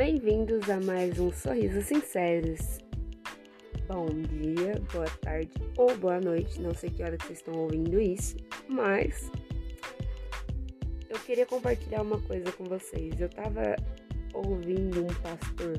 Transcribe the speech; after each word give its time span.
Bem-vindos 0.00 0.70
a 0.70 0.80
mais 0.80 1.18
um 1.18 1.30
Sorrisos 1.30 1.84
Sinceros. 1.84 2.78
Bom 3.86 4.06
dia, 4.06 4.80
boa 4.94 5.04
tarde 5.20 5.52
ou 5.76 5.94
boa 5.94 6.18
noite, 6.18 6.58
não 6.58 6.74
sei 6.74 6.88
que 6.88 7.02
hora 7.02 7.18
que 7.18 7.26
vocês 7.26 7.40
estão 7.40 7.52
ouvindo 7.52 8.00
isso, 8.00 8.34
mas 8.66 9.30
eu 11.06 11.18
queria 11.18 11.44
compartilhar 11.44 12.00
uma 12.00 12.18
coisa 12.22 12.50
com 12.52 12.64
vocês. 12.64 13.20
Eu 13.20 13.28
tava 13.28 13.76
ouvindo 14.32 15.04
um 15.04 15.14
pastor 15.20 15.78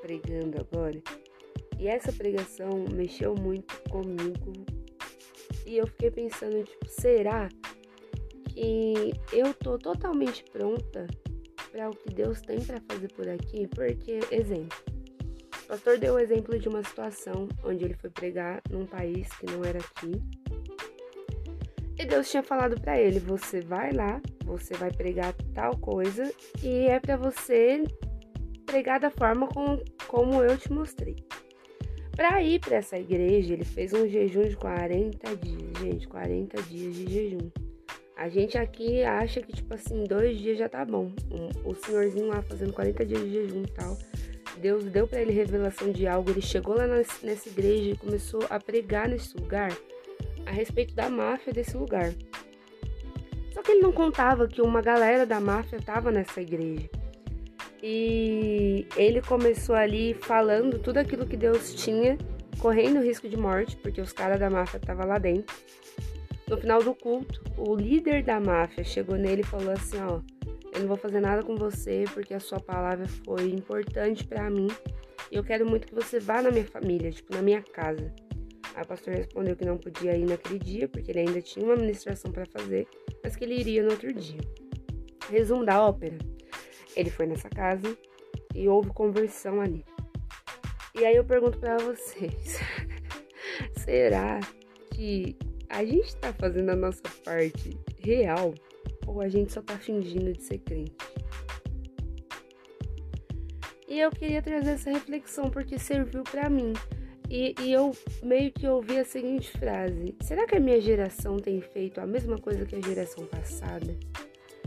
pregando 0.00 0.60
agora 0.60 1.02
e 1.76 1.88
essa 1.88 2.12
pregação 2.12 2.84
mexeu 2.92 3.34
muito 3.34 3.82
comigo 3.90 4.52
e 5.66 5.76
eu 5.76 5.88
fiquei 5.88 6.12
pensando, 6.12 6.62
tipo, 6.62 6.88
será 6.88 7.48
que 8.46 9.12
eu 9.32 9.52
tô 9.54 9.76
totalmente 9.76 10.44
pronta 10.52 11.08
para 11.74 11.90
o 11.90 11.96
que 11.96 12.14
Deus 12.14 12.40
tem 12.40 12.60
para 12.60 12.80
fazer 12.88 13.08
por 13.14 13.28
aqui? 13.28 13.66
Porque, 13.66 14.20
exemplo, 14.30 14.78
o 15.64 15.66
pastor 15.66 15.98
deu 15.98 16.14
o 16.14 16.18
exemplo 16.20 16.56
de 16.56 16.68
uma 16.68 16.84
situação 16.84 17.48
onde 17.64 17.84
ele 17.84 17.94
foi 17.94 18.10
pregar 18.10 18.62
num 18.70 18.86
país 18.86 19.28
que 19.36 19.46
não 19.46 19.64
era 19.64 19.80
aqui. 19.80 20.12
E 21.98 22.06
Deus 22.06 22.30
tinha 22.30 22.44
falado 22.44 22.80
para 22.80 23.00
ele: 23.00 23.18
você 23.18 23.60
vai 23.60 23.90
lá, 23.90 24.22
você 24.44 24.74
vai 24.74 24.92
pregar 24.92 25.34
tal 25.52 25.76
coisa 25.78 26.32
e 26.62 26.86
é 26.86 27.00
para 27.00 27.16
você 27.16 27.82
pregar 28.64 29.00
da 29.00 29.10
forma 29.10 29.48
com, 29.48 29.82
como 30.06 30.44
eu 30.44 30.56
te 30.56 30.72
mostrei. 30.72 31.16
Para 32.14 32.40
ir 32.40 32.60
para 32.60 32.76
essa 32.76 32.96
igreja, 32.96 33.52
ele 33.52 33.64
fez 33.64 33.92
um 33.92 34.06
jejum 34.06 34.44
de 34.44 34.56
40 34.56 35.36
dias, 35.36 35.78
gente, 35.80 36.06
40 36.06 36.62
dias 36.62 36.94
de 36.94 37.12
jejum. 37.12 37.50
A 38.16 38.28
gente 38.28 38.56
aqui 38.56 39.02
acha 39.02 39.40
que, 39.40 39.52
tipo 39.52 39.74
assim, 39.74 40.04
dois 40.04 40.38
dias 40.38 40.56
já 40.56 40.68
tá 40.68 40.84
bom. 40.84 41.10
O 41.64 41.74
senhorzinho 41.74 42.28
lá 42.28 42.42
fazendo 42.42 42.72
40 42.72 43.04
dias 43.04 43.20
de 43.20 43.30
jejum 43.30 43.62
e 43.62 43.70
tal. 43.72 43.98
Deus 44.58 44.84
deu 44.84 45.06
para 45.06 45.20
ele 45.20 45.32
revelação 45.32 45.90
de 45.90 46.06
algo. 46.06 46.30
Ele 46.30 46.40
chegou 46.40 46.76
lá 46.76 46.86
nessa 46.86 47.48
igreja 47.48 47.90
e 47.90 47.96
começou 47.96 48.40
a 48.48 48.60
pregar 48.60 49.08
nesse 49.08 49.36
lugar 49.36 49.76
a 50.46 50.50
respeito 50.50 50.94
da 50.94 51.10
máfia 51.10 51.52
desse 51.52 51.76
lugar. 51.76 52.12
Só 53.52 53.62
que 53.62 53.72
ele 53.72 53.80
não 53.80 53.92
contava 53.92 54.46
que 54.46 54.62
uma 54.62 54.80
galera 54.80 55.26
da 55.26 55.40
máfia 55.40 55.80
tava 55.80 56.10
nessa 56.10 56.40
igreja. 56.40 56.88
E 57.82 58.86
ele 58.96 59.20
começou 59.22 59.74
ali 59.74 60.14
falando 60.14 60.78
tudo 60.78 60.98
aquilo 60.98 61.26
que 61.26 61.36
Deus 61.36 61.74
tinha, 61.74 62.16
correndo 62.58 63.02
risco 63.02 63.28
de 63.28 63.36
morte, 63.36 63.76
porque 63.76 64.00
os 64.00 64.12
caras 64.12 64.40
da 64.40 64.48
máfia 64.48 64.78
estavam 64.78 65.06
lá 65.06 65.18
dentro. 65.18 65.54
No 66.54 66.60
final 66.60 66.84
do 66.84 66.94
culto, 66.94 67.42
o 67.58 67.74
líder 67.74 68.22
da 68.22 68.38
máfia 68.38 68.84
chegou 68.84 69.16
nele 69.16 69.40
e 69.40 69.44
falou 69.44 69.72
assim: 69.72 69.96
Ó, 69.98 70.20
eu 70.72 70.82
não 70.82 70.86
vou 70.86 70.96
fazer 70.96 71.18
nada 71.18 71.42
com 71.42 71.56
você 71.56 72.04
porque 72.14 72.32
a 72.32 72.38
sua 72.38 72.60
palavra 72.60 73.08
foi 73.24 73.50
importante 73.50 74.24
para 74.24 74.48
mim 74.48 74.68
e 75.32 75.34
eu 75.34 75.42
quero 75.42 75.68
muito 75.68 75.84
que 75.84 75.94
você 75.96 76.20
vá 76.20 76.40
na 76.40 76.52
minha 76.52 76.64
família, 76.64 77.10
tipo, 77.10 77.34
na 77.34 77.42
minha 77.42 77.60
casa. 77.60 78.14
Aí 78.72 78.84
o 78.84 78.86
pastor 78.86 79.14
respondeu 79.14 79.56
que 79.56 79.64
não 79.64 79.76
podia 79.76 80.16
ir 80.16 80.26
naquele 80.26 80.60
dia 80.60 80.86
porque 80.86 81.10
ele 81.10 81.18
ainda 81.18 81.42
tinha 81.42 81.66
uma 81.66 81.74
ministração 81.74 82.30
para 82.30 82.46
fazer, 82.46 82.86
mas 83.20 83.34
que 83.34 83.42
ele 83.42 83.58
iria 83.58 83.82
no 83.82 83.90
outro 83.90 84.12
dia. 84.12 84.40
Resumo 85.28 85.64
da 85.64 85.84
ópera 85.84 86.16
ele 86.94 87.10
foi 87.10 87.26
nessa 87.26 87.50
casa 87.50 87.98
e 88.54 88.68
houve 88.68 88.90
conversão 88.90 89.60
ali. 89.60 89.84
E 90.94 91.04
aí 91.04 91.16
eu 91.16 91.24
pergunto 91.24 91.58
para 91.58 91.78
vocês: 91.78 92.60
será 93.84 94.38
que 94.92 95.36
a 95.68 95.84
gente 95.84 96.06
está 96.06 96.32
fazendo 96.32 96.70
a 96.70 96.76
nossa 96.76 97.02
parte 97.24 97.78
real 97.98 98.54
ou 99.06 99.20
a 99.20 99.28
gente 99.28 99.52
só 99.52 99.60
está 99.60 99.76
fingindo 99.78 100.32
de 100.32 100.42
ser 100.42 100.58
crente? 100.58 100.94
E 103.88 104.00
eu 104.00 104.10
queria 104.10 104.42
trazer 104.42 104.72
essa 104.72 104.90
reflexão 104.90 105.50
porque 105.50 105.78
serviu 105.78 106.24
para 106.24 106.48
mim. 106.48 106.72
E, 107.30 107.54
e, 107.60 107.72
eu 107.72 107.92
meio 108.22 108.52
que 108.52 108.66
ouvi 108.66 108.98
a 108.98 109.04
seguinte 109.04 109.50
frase: 109.52 110.14
será 110.20 110.46
que 110.46 110.56
a 110.56 110.60
minha 110.60 110.80
geração 110.80 111.36
tem 111.36 111.60
feito 111.60 112.00
a 112.00 112.06
mesma 112.06 112.38
coisa 112.38 112.66
que 112.66 112.76
a 112.76 112.80
geração 112.80 113.24
passada? 113.26 113.96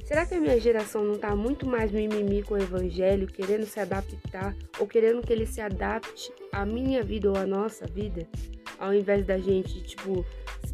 Será 0.05 0.25
que 0.25 0.35
a 0.35 0.39
minha 0.39 0.57
geração 0.57 1.03
não 1.03 1.15
está 1.15 1.35
muito 1.35 1.67
mais 1.67 1.91
mimimi 1.91 2.41
com 2.41 2.53
o 2.53 2.57
evangelho, 2.57 3.27
querendo 3.27 3.65
se 3.65 3.79
adaptar 3.79 4.55
ou 4.79 4.87
querendo 4.87 5.21
que 5.21 5.33
ele 5.33 5.45
se 5.45 5.59
adapte 5.59 6.31
à 6.53 6.65
minha 6.65 7.03
vida 7.03 7.29
ou 7.29 7.35
à 7.35 7.45
nossa 7.45 7.85
vida? 7.85 8.25
Ao 8.79 8.93
invés 8.93 9.25
da 9.25 9.37
gente, 9.37 9.83
tipo, 9.83 10.25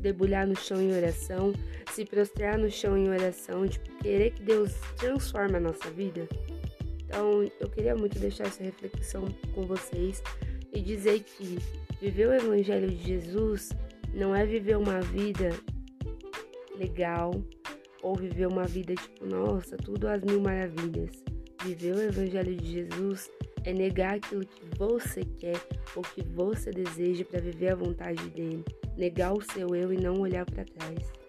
debulhar 0.04 0.46
no 0.46 0.56
chão 0.56 0.80
em 0.80 0.96
oração, 0.96 1.54
se 1.92 2.06
prostrar 2.06 2.58
no 2.58 2.70
chão 2.70 2.96
em 2.96 3.10
oração, 3.10 3.68
tipo, 3.68 3.90
querer 3.98 4.32
que 4.32 4.44
Deus 4.44 4.72
transforme 4.98 5.58
a 5.58 5.60
nossa 5.60 5.90
vida? 5.90 6.28
Então, 7.06 7.50
eu 7.60 7.70
queria 7.70 7.96
muito 7.96 8.20
deixar 8.20 8.46
essa 8.46 8.64
reflexão 8.64 9.26
com 9.56 9.64
vocês 9.64 10.22
e 10.72 10.80
dizer 10.82 11.22
que 11.22 11.58
viver 12.00 12.28
o 12.28 12.34
evangelho 12.34 12.90
de 12.90 13.04
Jesus 13.04 13.70
não 14.14 14.36
é 14.36 14.46
viver 14.46 14.78
uma 14.78 15.02
vida 15.02 15.50
legal, 16.78 17.32
ou 18.04 18.16
viver 18.16 18.48
uma 18.48 18.66
vida 18.66 18.94
tipo, 18.94 19.26
nossa, 19.26 19.78
tudo 19.78 20.08
às 20.08 20.22
mil 20.22 20.42
maravilhas. 20.42 21.24
Viver 21.64 21.96
o 21.96 22.02
Evangelho 22.02 22.56
de 22.56 22.72
Jesus 22.72 23.32
é 23.66 23.74
negar 23.74 24.16
aquilo 24.16 24.46
que 24.46 24.78
você 24.78 25.22
quer 25.38 25.60
ou 25.96 26.02
que 26.02 26.22
você 26.22 26.72
deseja 26.72 27.24
para 27.26 27.40
viver 27.40 27.72
a 27.72 27.76
vontade 27.76 28.30
dele, 28.30 28.64
negar 28.98 29.34
o 29.34 29.42
seu 29.42 29.76
eu 29.76 29.94
e 29.94 29.98
não 29.98 30.20
olhar 30.20 30.46
para 30.46 30.66
trás. 30.66 31.23